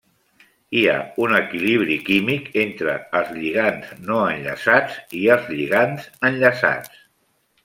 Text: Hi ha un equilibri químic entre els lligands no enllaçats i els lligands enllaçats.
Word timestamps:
Hi 0.77 0.79
ha 0.93 0.95
un 1.25 1.35
equilibri 1.39 1.97
químic 2.07 2.49
entre 2.61 2.95
els 3.19 3.29
lligands 3.35 3.93
no 4.09 4.19
enllaçats 4.31 4.99
i 5.21 5.23
els 5.37 5.49
lligands 5.53 6.11
enllaçats. 6.33 6.99